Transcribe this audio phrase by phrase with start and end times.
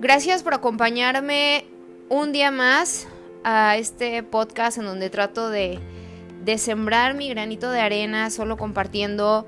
[0.00, 1.64] Gracias por acompañarme
[2.08, 3.08] un día más
[3.42, 5.80] a este podcast en donde trato de,
[6.56, 9.44] sembrar mi granito de arena, solo compartiendo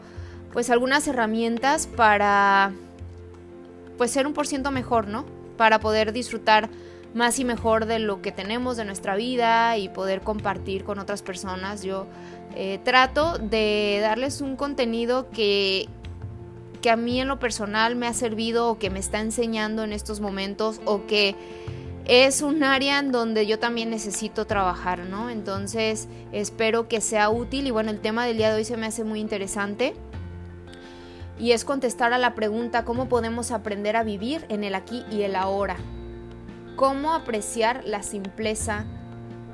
[0.52, 2.72] pues algunas herramientas para
[3.96, 5.24] pues ser un por ciento mejor, ¿no?
[5.56, 6.69] Para poder disfrutar
[7.14, 11.22] más y mejor de lo que tenemos de nuestra vida y poder compartir con otras
[11.22, 11.85] personas.
[11.85, 12.06] Yo
[12.56, 15.88] eh, trato de darles un contenido que,
[16.83, 19.92] que a mí en lo personal me ha servido o que me está enseñando en
[19.92, 21.37] estos momentos o que
[22.06, 25.30] es un área en donde yo también necesito trabajar, ¿no?
[25.30, 28.87] Entonces espero que sea útil y bueno, el tema del día de hoy se me
[28.87, 29.95] hace muy interesante
[31.38, 35.23] y es contestar a la pregunta cómo podemos aprender a vivir en el aquí y
[35.23, 35.76] el ahora,
[36.76, 38.87] cómo apreciar la simpleza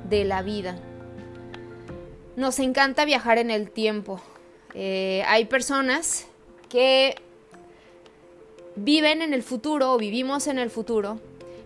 [0.09, 0.77] de la vida.
[2.35, 4.21] Nos encanta viajar en el tiempo.
[4.73, 6.27] Eh, hay personas
[6.69, 7.15] que
[8.77, 11.19] viven en el futuro o vivimos en el futuro.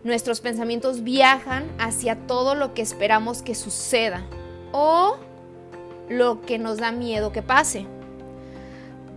[0.03, 4.25] Nuestros pensamientos viajan hacia todo lo que esperamos que suceda
[4.71, 5.17] o
[6.09, 7.85] lo que nos da miedo que pase.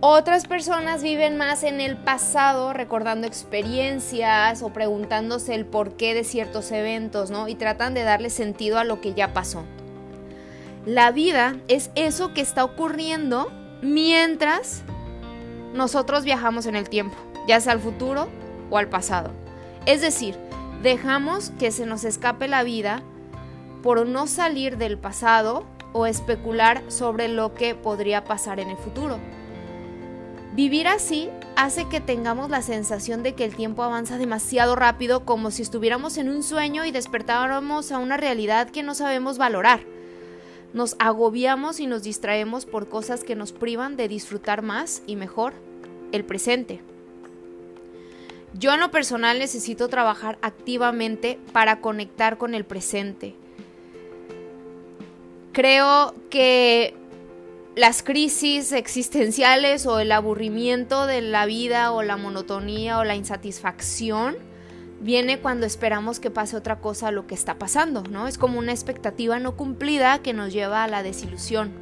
[0.01, 6.71] Otras personas viven más en el pasado, recordando experiencias o preguntándose el porqué de ciertos
[6.71, 7.47] eventos, ¿no?
[7.47, 9.63] Y tratan de darle sentido a lo que ya pasó.
[10.85, 14.83] La vida es eso que está ocurriendo mientras
[15.73, 18.27] nosotros viajamos en el tiempo, ya sea al futuro
[18.69, 19.31] o al pasado.
[19.85, 20.35] Es decir,
[20.81, 23.01] dejamos que se nos escape la vida
[23.83, 29.17] por no salir del pasado o especular sobre lo que podría pasar en el futuro.
[30.55, 35.51] Vivir así hace que tengamos la sensación de que el tiempo avanza demasiado rápido como
[35.51, 39.81] si estuviéramos en un sueño y despertáramos a una realidad que no sabemos valorar.
[40.73, 45.53] Nos agobiamos y nos distraemos por cosas que nos privan de disfrutar más y mejor
[46.11, 46.81] el presente.
[48.57, 53.35] Yo en lo personal necesito trabajar activamente para conectar con el presente.
[55.51, 56.93] Creo que
[57.75, 64.37] las crisis existenciales o el aburrimiento de la vida o la monotonía o la insatisfacción
[65.01, 68.25] viene cuando esperamos que pase otra cosa a lo que está pasando, ¿no?
[68.25, 71.73] Es como una expectativa no cumplida que nos lleva a la desilusión.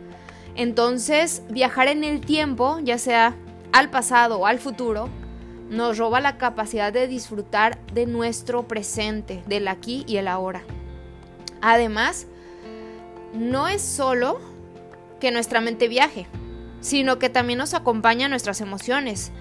[0.56, 3.36] Entonces, viajar en el tiempo, ya sea
[3.72, 5.10] al pasado o al futuro,
[5.70, 10.64] nos roba la capacidad de disfrutar de nuestro presente, del aquí y el ahora.
[11.62, 12.28] Además,
[13.34, 14.40] no es solo
[15.20, 16.28] que nuestra mente viaje,
[16.82, 19.32] sino que también nos acompaña nuestras emociones.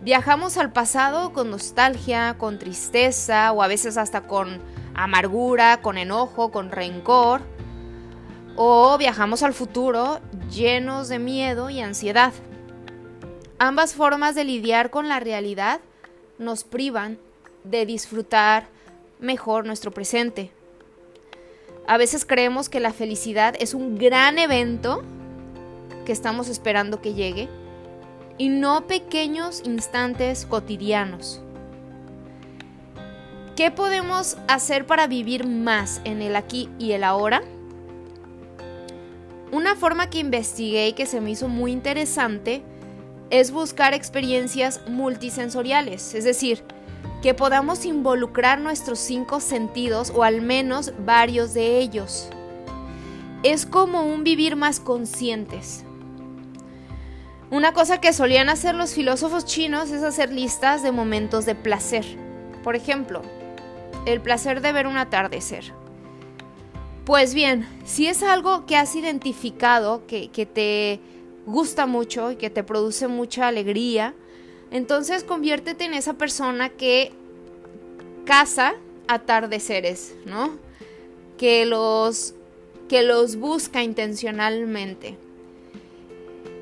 [0.00, 4.60] Viajamos al pasado con nostalgia, con tristeza o a veces hasta con
[4.94, 7.42] amargura, con enojo, con rencor.
[8.56, 12.32] O viajamos al futuro llenos de miedo y ansiedad.
[13.62, 15.80] Ambas formas de lidiar con la realidad
[16.38, 17.18] nos privan
[17.62, 18.68] de disfrutar
[19.18, 20.50] mejor nuestro presente.
[21.86, 25.02] A veces creemos que la felicidad es un gran evento
[26.06, 27.50] que estamos esperando que llegue
[28.38, 31.42] y no pequeños instantes cotidianos.
[33.56, 37.42] ¿Qué podemos hacer para vivir más en el aquí y el ahora?
[39.52, 42.62] Una forma que investigué y que se me hizo muy interesante
[43.30, 46.64] es buscar experiencias multisensoriales, es decir,
[47.22, 52.28] que podamos involucrar nuestros cinco sentidos o al menos varios de ellos.
[53.42, 55.84] Es como un vivir más conscientes.
[57.50, 62.04] Una cosa que solían hacer los filósofos chinos es hacer listas de momentos de placer.
[62.62, 63.22] Por ejemplo,
[64.06, 65.72] el placer de ver un atardecer.
[67.04, 71.00] Pues bien, si es algo que has identificado, que, te
[71.50, 74.14] gusta mucho y que te produce mucha alegría,
[74.70, 77.12] entonces conviértete en esa persona que
[78.24, 78.74] caza
[79.08, 80.56] atardeceres, ¿no?
[81.36, 82.34] Que los,
[82.88, 85.16] que los busca intencionalmente.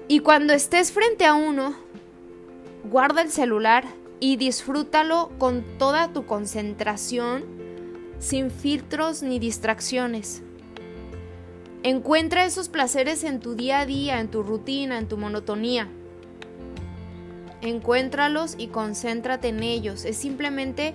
[0.08, 1.74] Y cuando estés frente a uno,
[2.90, 3.84] guarda el celular
[4.20, 7.44] y disfrútalo con toda tu concentración,
[8.18, 10.42] sin filtros ni distracciones.
[11.82, 15.88] Encuentra esos placeres en tu día a día, en tu rutina, en tu monotonía.
[17.60, 20.04] Encuéntralos y concéntrate en ellos.
[20.04, 20.94] Es simplemente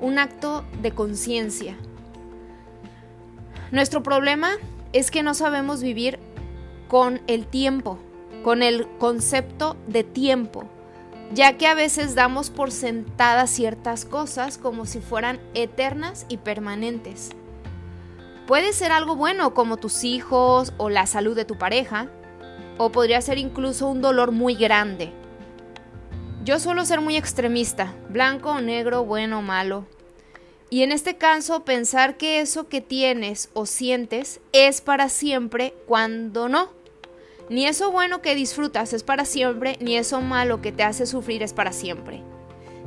[0.00, 1.76] un acto de conciencia.
[3.70, 4.52] Nuestro problema
[4.92, 6.18] es que no sabemos vivir
[6.88, 7.98] con el tiempo
[8.42, 10.64] con el concepto de tiempo,
[11.32, 17.30] ya que a veces damos por sentadas ciertas cosas como si fueran eternas y permanentes.
[18.50, 22.08] Puede ser algo bueno como tus hijos o la salud de tu pareja,
[22.78, 25.12] o podría ser incluso un dolor muy grande.
[26.44, 29.86] yo suelo ser muy extremista, blanco o negro, bueno o malo.
[30.68, 36.48] Y en este caso, pensar que eso que tienes o sientes es para siempre cuando
[36.48, 36.70] no.
[37.50, 41.44] Ni eso bueno que disfrutas es para siempre, ni eso malo que te hace sufrir
[41.44, 42.24] es para siempre.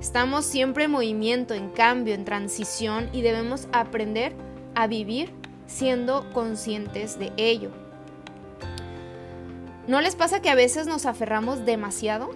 [0.02, 4.34] Estamos siempre en movimiento, en cambio, en transición y debemos aprender
[4.76, 5.32] a vivir
[5.68, 7.72] siendo conscientes de ello.
[9.88, 12.30] ¿No les pasa que a veces nos aferramos demasiado?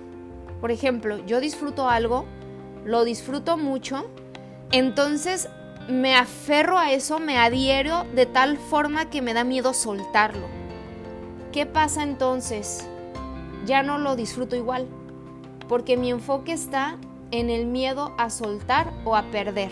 [0.59, 2.25] Por ejemplo, yo disfruto algo,
[2.83, 4.09] lo disfruto mucho,
[4.71, 5.49] entonces
[5.87, 10.47] me aferro a eso, me adhiero de tal forma que me da miedo soltarlo.
[11.53, 12.87] ¿Qué pasa entonces?
[13.65, 14.87] Ya no lo disfruto igual,
[15.69, 16.97] porque mi enfoque está
[17.31, 19.71] en el miedo a soltar o a perder,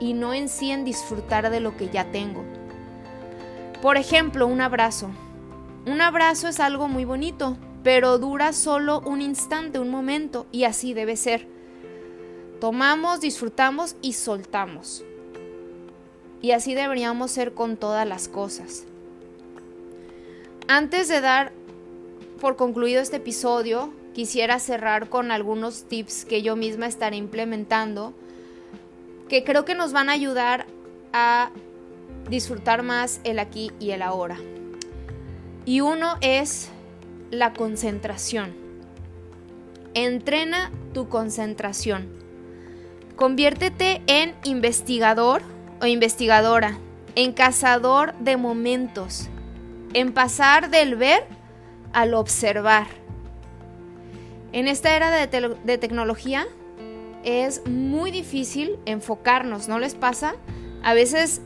[0.00, 2.44] y no en sí en disfrutar de lo que ya tengo.
[3.86, 5.10] Por ejemplo, un abrazo.
[5.86, 10.92] Un abrazo es algo muy bonito, pero dura solo un instante, un momento, y así
[10.92, 11.46] debe ser.
[12.60, 15.04] Tomamos, disfrutamos y soltamos.
[16.42, 18.86] Y así deberíamos ser con todas las cosas.
[20.66, 21.52] Antes de dar
[22.40, 28.14] por concluido este episodio, quisiera cerrar con algunos tips que yo misma estaré implementando
[29.28, 30.66] que creo que nos van a ayudar
[31.12, 31.52] a
[32.28, 34.36] disfrutar más el aquí y el ahora.
[35.64, 36.70] Y uno es
[37.30, 38.54] la concentración.
[39.94, 42.08] Entrena tu concentración.
[43.16, 45.42] Conviértete en investigador
[45.80, 46.78] o investigadora,
[47.14, 49.28] en cazador de momentos,
[49.94, 51.24] en pasar del ver
[51.92, 52.86] al observar.
[54.52, 56.46] En esta era de, de tecnología
[57.24, 60.36] es muy difícil enfocarnos, ¿no les pasa?
[60.82, 61.40] A veces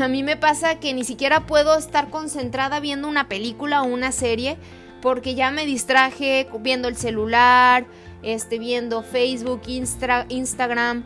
[0.00, 4.12] a mí me pasa que ni siquiera puedo estar concentrada viendo una película o una
[4.12, 4.56] serie
[5.00, 7.84] porque ya me distraje viendo el celular,
[8.22, 11.04] este, viendo Facebook, Instagram.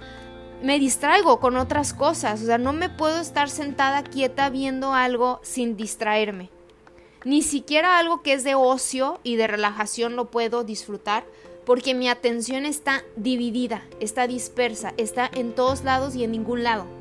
[0.63, 5.41] Me distraigo con otras cosas, o sea, no me puedo estar sentada quieta viendo algo
[5.43, 6.51] sin distraerme.
[7.25, 11.25] Ni siquiera algo que es de ocio y de relajación lo puedo disfrutar
[11.65, 16.96] porque mi atención está dividida, está dispersa, está en todos lados y en ningún lado.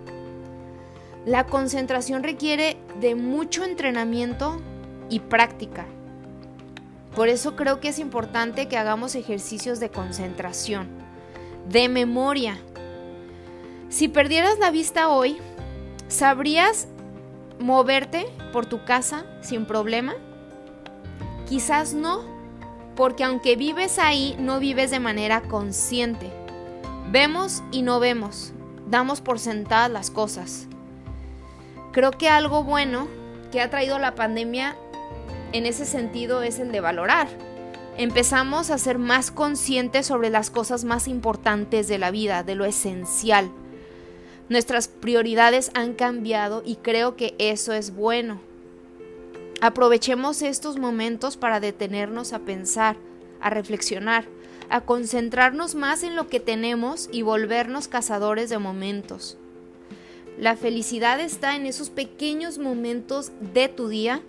[1.26, 4.62] La concentración requiere de mucho entrenamiento
[5.10, 5.86] y práctica.
[7.16, 10.88] Por eso creo que es importante que hagamos ejercicios de concentración,
[11.68, 12.60] de memoria.
[13.90, 15.38] Si perdieras la vista hoy,
[16.10, 16.88] ¿sabrías
[17.60, 20.14] moverte por tu casa sin problema?
[21.50, 22.22] Quizás no,
[22.96, 26.32] porque aunque vives ahí, no vives de manera consciente.
[27.12, 28.54] Vemos y no vemos,
[28.88, 30.68] damos por sentadas las cosas.
[31.96, 33.08] Creo que algo bueno
[33.54, 34.76] que ha traído la pandemia
[35.54, 37.30] en ese sentido es el de valorar.
[37.96, 42.66] Empezamos a ser más conscientes sobre las cosas más importantes de la vida, de lo
[42.66, 43.50] esencial.
[44.50, 48.42] Nuestras prioridades han cambiado y creo que eso es bueno.
[49.62, 52.98] Aprovechemos estos momentos para detenernos a pensar,
[53.40, 54.26] a reflexionar,
[54.70, 59.38] a concentrarnos más en lo que tenemos y volvernos cazadores de momentos.
[60.38, 64.22] La felicidad está en esos pequeños momentos de tu día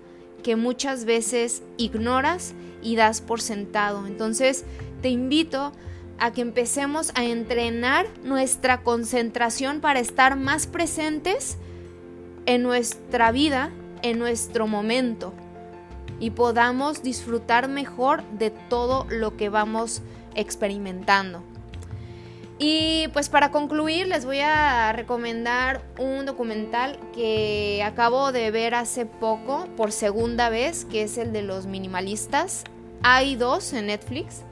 [0.42, 4.06] que muchas veces ignoras y das por sentado.
[4.06, 4.64] Entonces
[5.02, 5.72] te invito
[6.18, 11.56] a que empecemos a entrenar nuestra concentración para estar más presentes
[12.46, 13.70] en nuestra vida,
[14.02, 15.32] en nuestro momento
[16.20, 20.02] y podamos disfrutar mejor de todo lo que vamos
[20.34, 21.42] experimentando.
[22.58, 29.04] Y pues para concluir les voy a recomendar un documental que acabo de ver hace
[29.04, 32.64] poco por segunda vez, que es el de los minimalistas.
[33.02, 34.42] Hay dos en Netflix.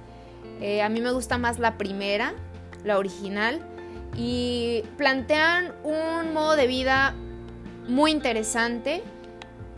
[0.60, 2.34] Eh, a mí me gusta más la primera,
[2.84, 3.60] la original,
[4.16, 7.14] y plantean un modo de vida
[7.88, 9.02] muy interesante.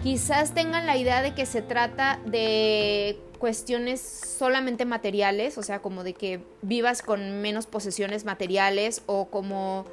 [0.02, 6.04] Quizás tengan la idea de que se trata de cuestiones solamente materiales, o sea, como
[6.04, 9.84] de que vivas con menos posesiones materiales o como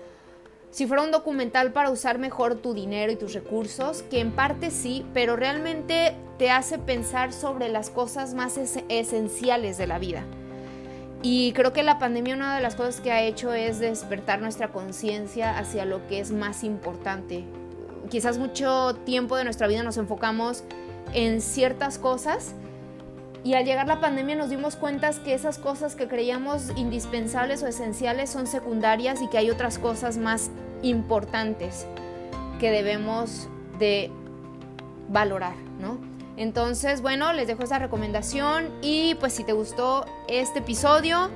[0.74, 4.72] si fuera un documental para usar mejor tu dinero y tus recursos, que en parte
[4.72, 10.24] sí, pero realmente te hace pensar sobre las cosas más esenciales de la vida.
[11.22, 14.70] Y creo que la pandemia una de las cosas que ha hecho es despertar nuestra
[14.70, 17.46] conciencia hacia lo que es más importante.
[18.10, 20.64] Quizás mucho tiempo de nuestra vida nos enfocamos
[21.14, 22.56] en ciertas cosas
[23.44, 27.68] y al llegar la pandemia nos dimos cuenta que esas cosas que creíamos indispensables o
[27.68, 30.50] esenciales son secundarias y que hay otras cosas más
[30.82, 31.86] importantes
[32.60, 34.12] que debemos de
[35.10, 35.98] valorar, ¿no?
[36.38, 41.30] Entonces, bueno, les dejo esa recomendación y pues si te gustó este episodio,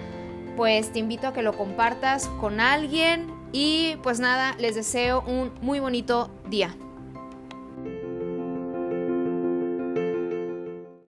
[0.56, 5.52] pues te invito a que lo compartas con alguien y pues nada, les deseo un
[5.62, 6.74] muy bonito día.